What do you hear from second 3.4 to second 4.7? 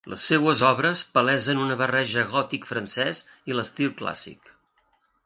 i l'estil clàssic.